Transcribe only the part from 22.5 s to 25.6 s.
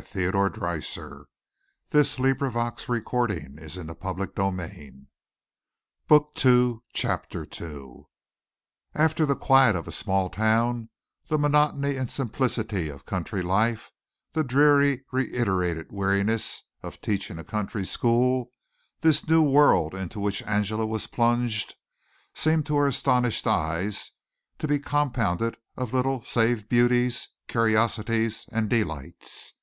to her astonished eyes to be compounded